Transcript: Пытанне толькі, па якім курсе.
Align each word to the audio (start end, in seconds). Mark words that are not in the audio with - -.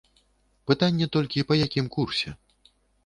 Пытанне 0.71 1.05
толькі, 1.15 1.45
па 1.51 1.59
якім 1.67 1.91
курсе. 1.97 2.29